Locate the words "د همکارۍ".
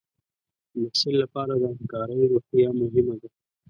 1.55-2.21